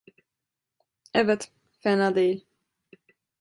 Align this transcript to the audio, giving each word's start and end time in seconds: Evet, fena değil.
Evet, 1.13 1.51
fena 1.79 2.15
değil. 2.15 2.45